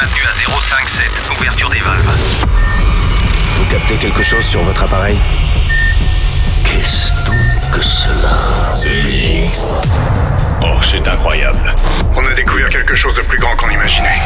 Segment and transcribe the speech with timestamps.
[0.00, 1.04] maintenu à 057.
[1.38, 2.10] Ouverture des valves.
[3.58, 5.18] Vous captez quelque chose sur votre appareil
[6.64, 8.72] Qu'est-ce donc que cela
[10.62, 11.74] Oh, c'est incroyable.
[12.14, 14.20] On a découvert quelque chose de plus grand qu'on imaginait.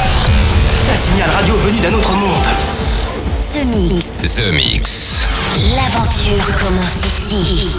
[0.92, 2.44] Un signal radio venu d'un autre monde.
[3.40, 4.36] The Mix.
[4.36, 5.28] The Mix.
[5.76, 7.76] L'aventure commence ici.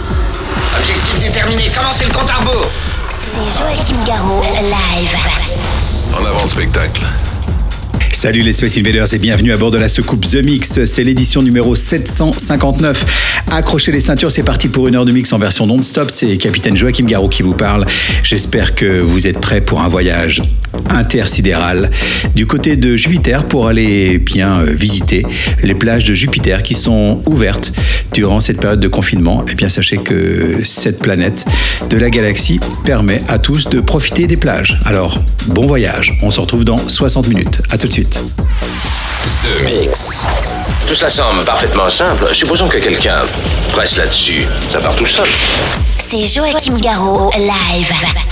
[0.78, 2.66] Objectif déterminé, commencez le compte à rebours.
[2.68, 5.16] C'est Joachim Garraud, live.
[6.20, 7.02] En avant le spectacle.
[8.22, 10.84] Salut les Space Invaders et bienvenue à bord de la soucoupe The Mix.
[10.84, 13.42] C'est l'édition numéro 759.
[13.50, 16.08] Accrochez les ceintures, c'est parti pour une heure de mix en version non-stop.
[16.08, 17.84] C'est Capitaine Joachim Garraud qui vous parle.
[18.22, 20.40] J'espère que vous êtes prêts pour un voyage
[20.88, 21.90] intersidéral
[22.34, 25.26] du côté de Jupiter pour aller bien euh, visiter
[25.62, 27.72] les plages de Jupiter qui sont ouvertes
[28.12, 29.44] durant cette période de confinement.
[29.50, 31.44] Et bien sachez que cette planète
[31.90, 34.78] de la galaxie permet à tous de profiter des plages.
[34.84, 35.18] Alors,
[35.48, 36.16] bon voyage.
[36.22, 37.62] On se retrouve dans 60 minutes.
[37.70, 38.11] À tout de suite.
[39.64, 40.26] Mix.
[40.86, 42.34] Tout ça semble parfaitement simple.
[42.34, 43.22] Supposons que quelqu'un
[43.72, 44.46] presse là-dessus.
[44.70, 45.26] Ça part tout seul.
[45.98, 48.31] C'est Joachim Garraud, live.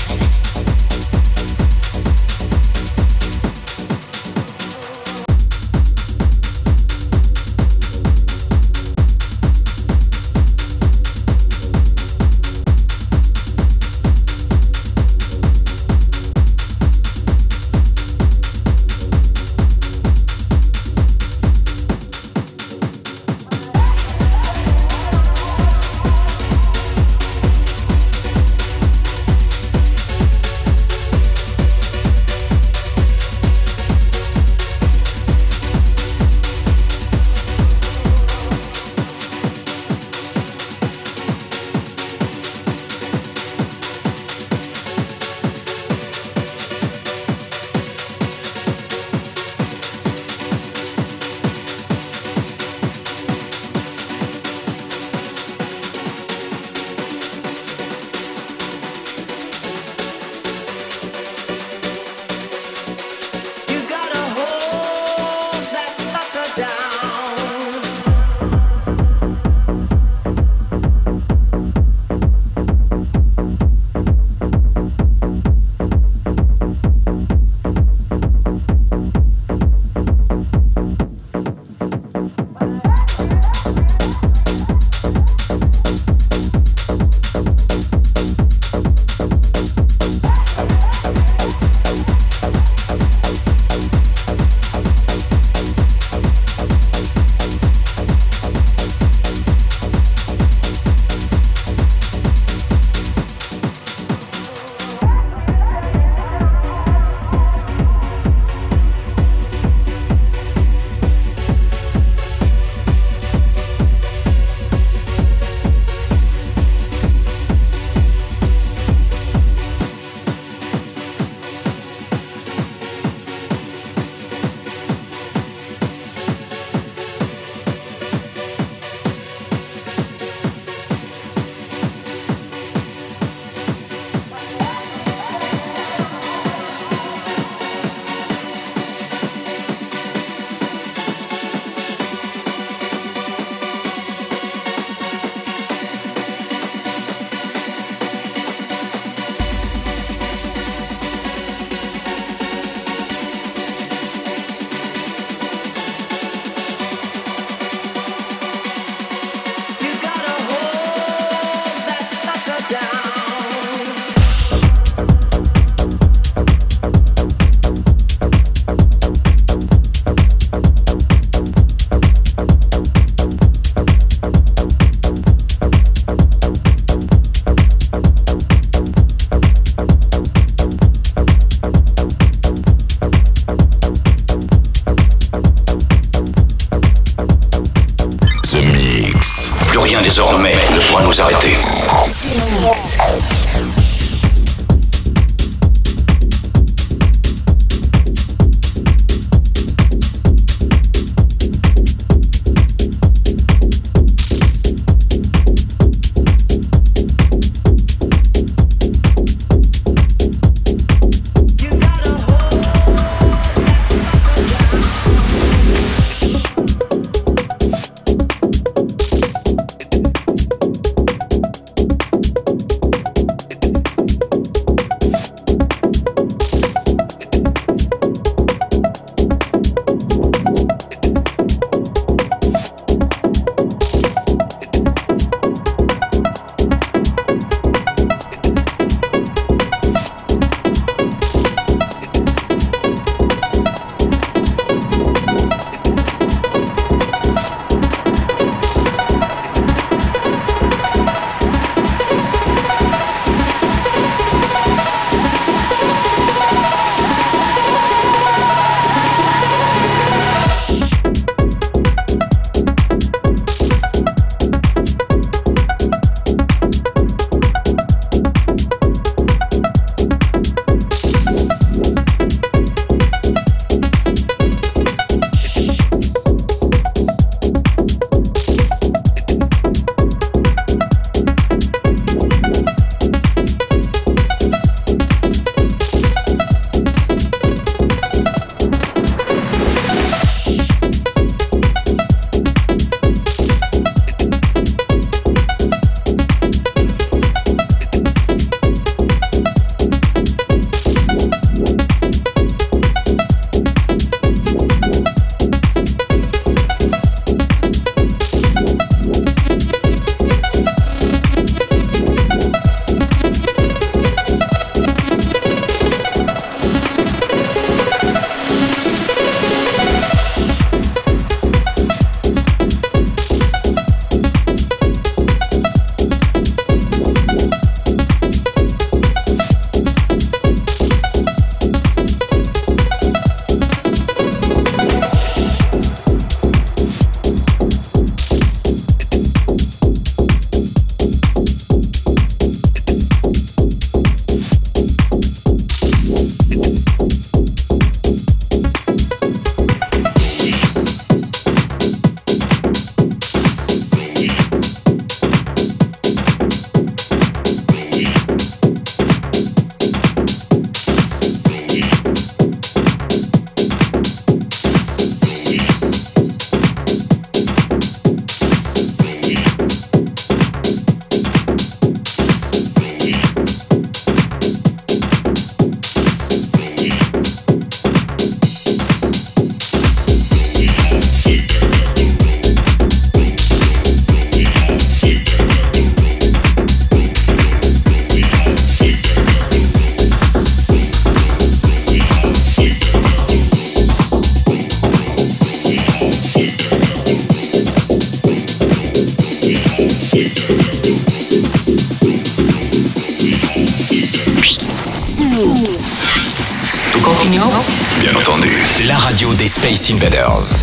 [409.91, 410.60] Invaders.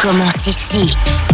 [0.00, 1.27] commence ici.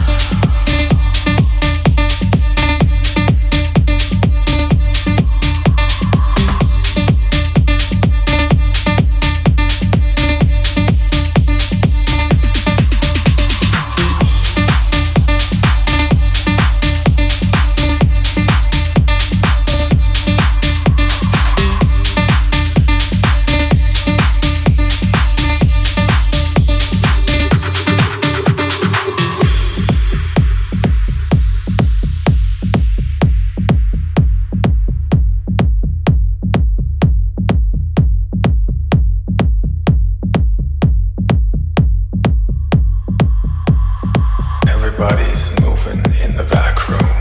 [44.96, 47.13] Everybody's moving in the back room.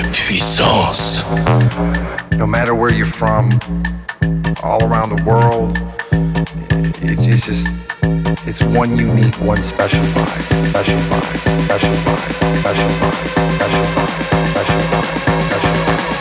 [0.00, 1.22] puissance.
[2.32, 3.50] No matter where you're from,
[4.62, 5.78] all around the world,
[7.02, 7.68] it's just,
[8.46, 13.90] it's one unique, one special vibe, special vibe, special vibe, special vibe, special vibe, special
[13.92, 15.48] vibe, special vibe.
[15.48, 16.11] Special vibe.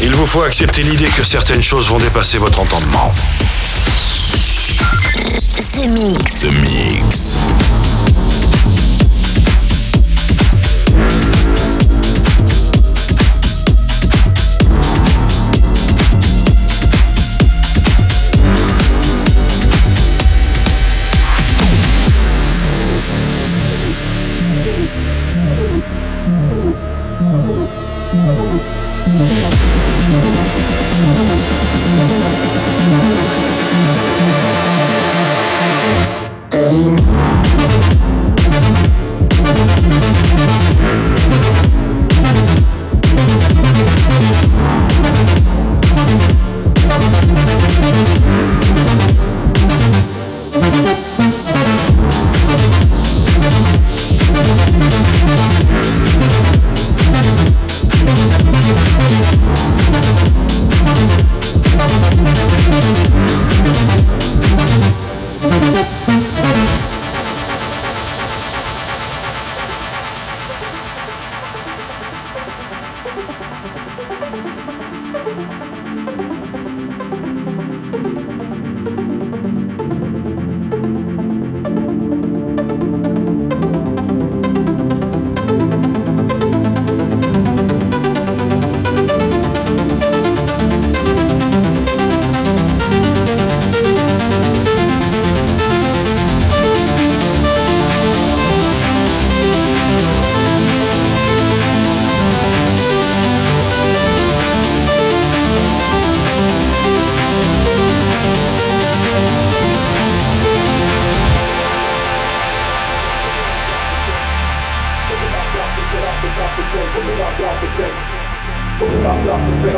[0.00, 3.12] Il vous faut accepter l'idée que certaines choses vont dépasser votre entendement.
[5.56, 6.40] The Mix.
[6.40, 7.38] The Mix.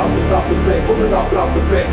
[0.01, 1.91] Hold it up, drop the bang.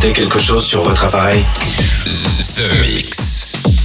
[0.00, 1.44] Quelque chose sur votre appareil?
[2.56, 3.75] The Mix.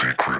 [0.00, 0.39] secret.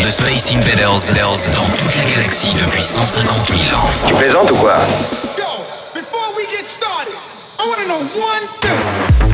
[0.00, 1.14] de Space Invaders
[1.54, 3.88] dans toute la galaxie depuis 150 000 ans.
[4.06, 4.76] Tu plaisantes ou quoi?
[5.36, 5.44] Yo,
[5.94, 7.14] before we get started,
[7.58, 9.31] I wanna know one thing.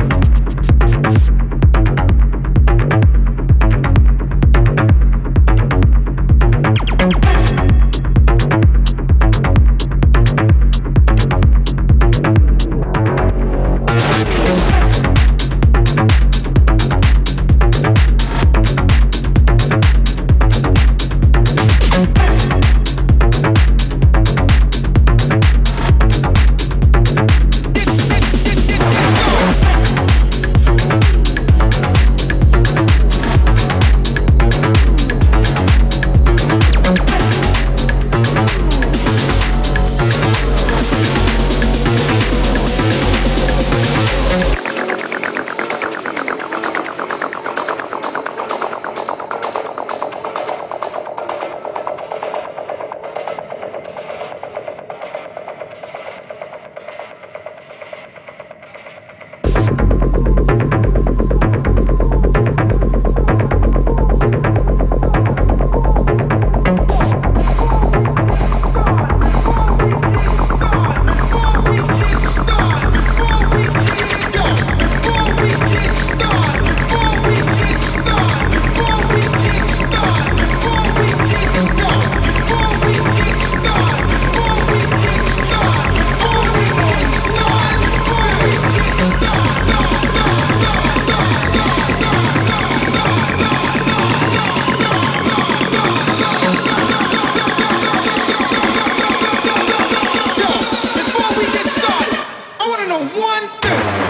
[103.15, 104.08] one, two.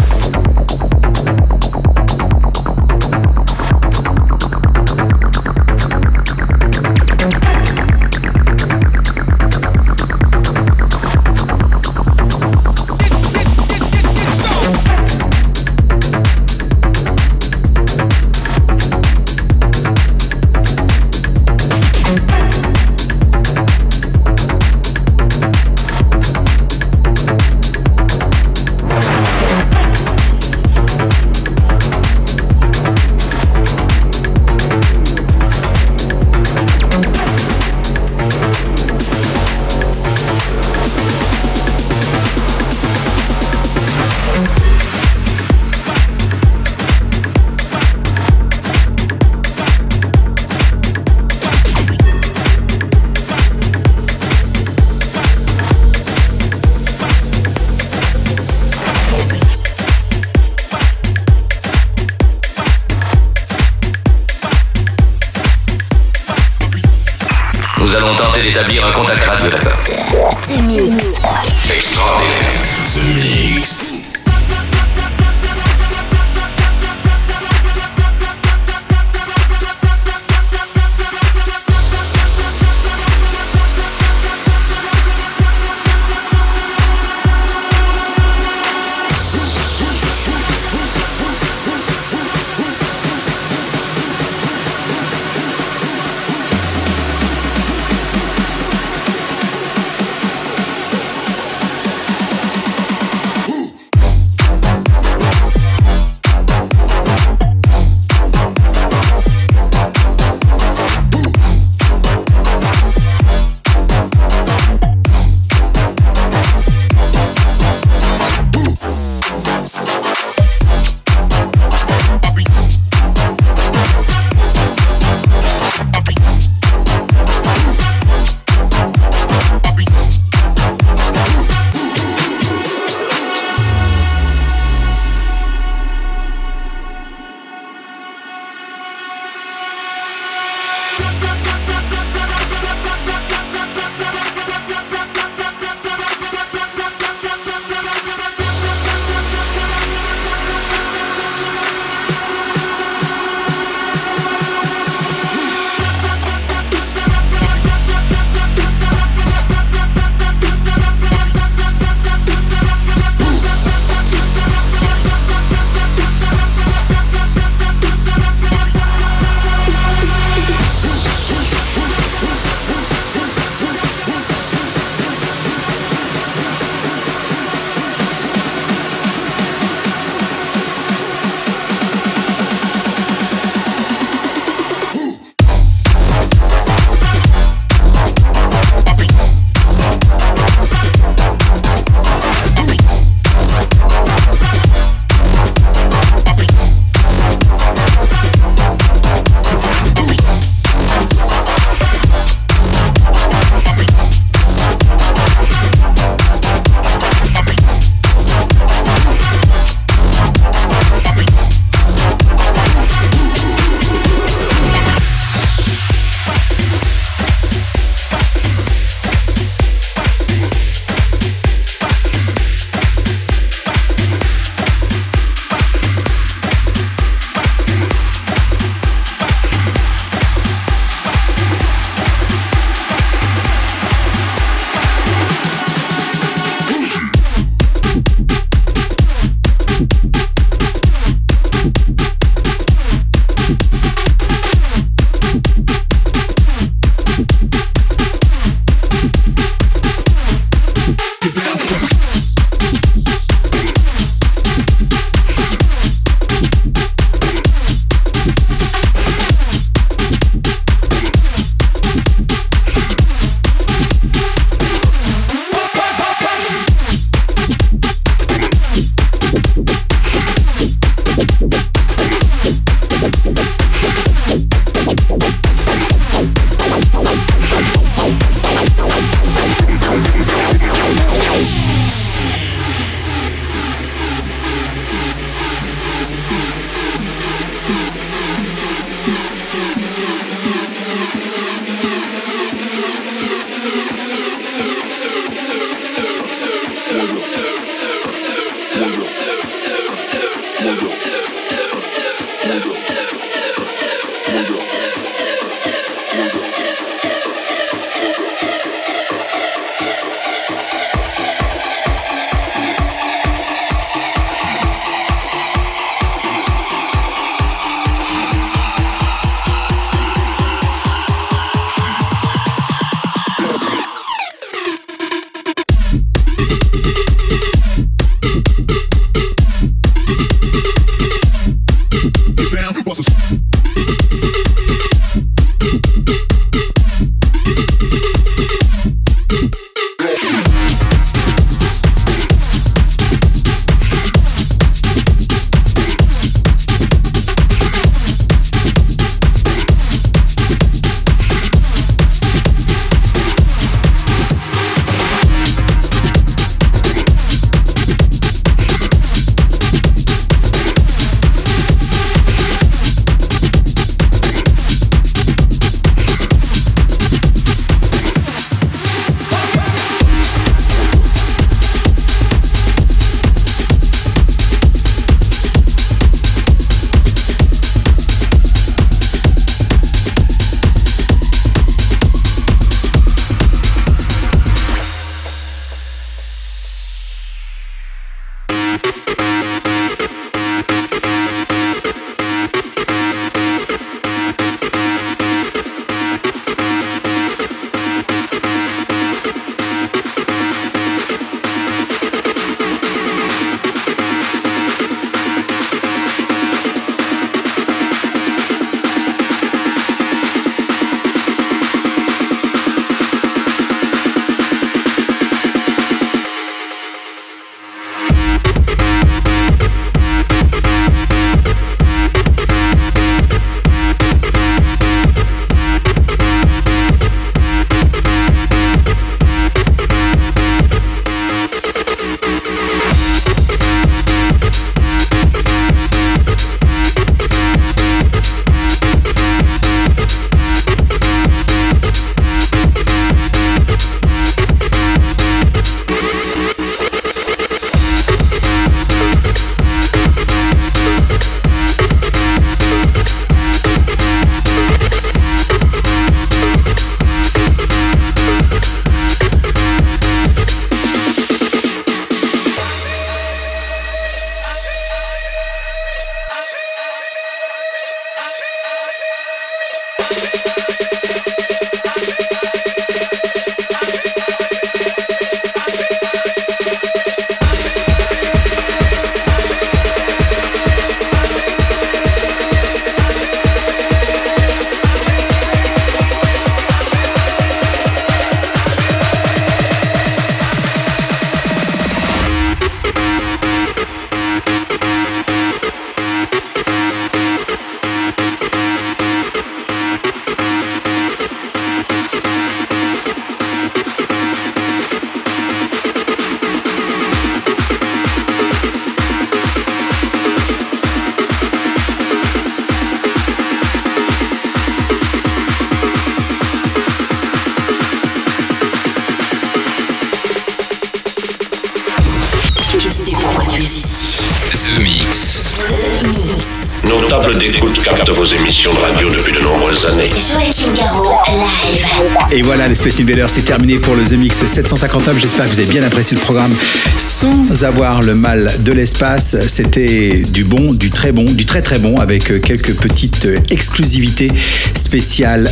[532.89, 535.19] Space Invaders, c'est terminé pour le The Mix 759.
[535.19, 536.51] J'espère que vous avez bien apprécié le programme
[536.97, 539.35] sans avoir le mal de l'espace.
[539.47, 544.31] C'était du bon, du très bon, du très très bon avec quelques petites exclusivités
[544.75, 545.51] spéciales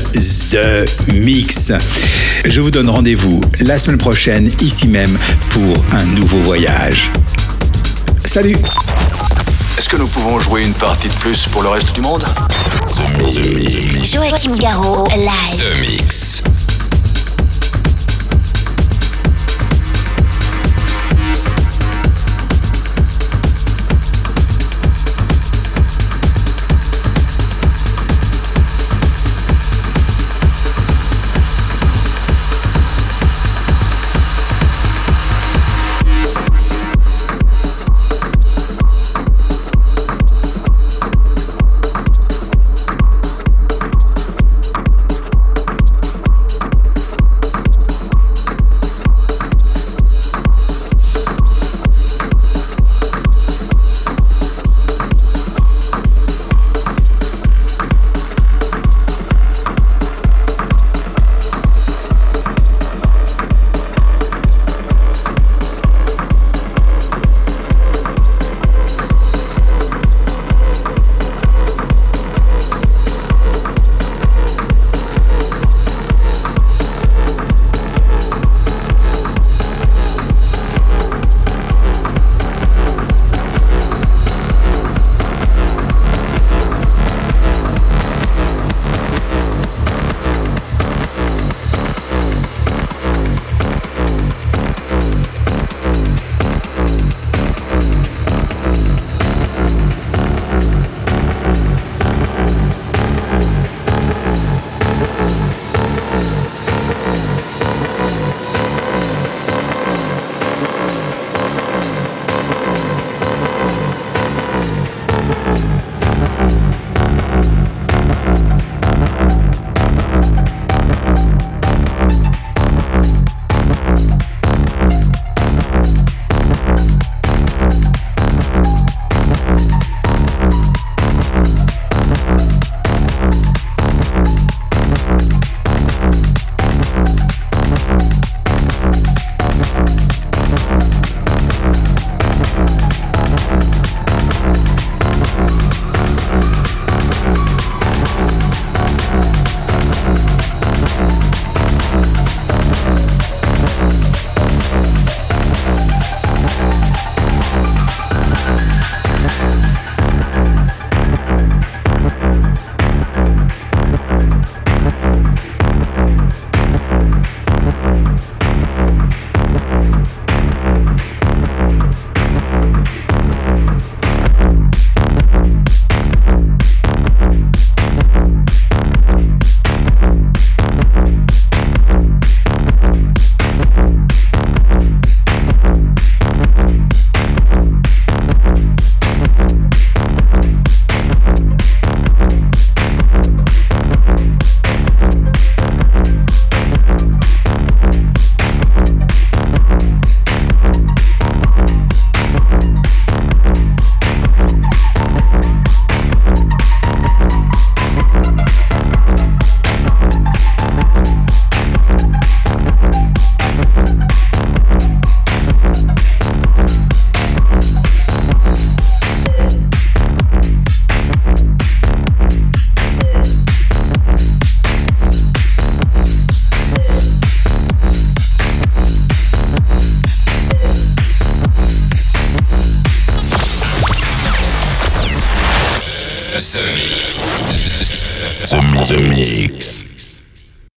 [0.52, 1.74] The Mix.
[2.46, 5.16] Je vous donne rendez-vous la semaine prochaine, ici même,
[5.52, 7.12] pour un nouveau voyage.
[8.26, 8.56] Salut
[9.78, 12.26] Est-ce que nous pouvons jouer une partie de plus pour le reste du monde?
[13.30, 14.12] The Mix.
[14.12, 15.60] Joachim Garraud, live.
[15.60, 16.07] The Mix.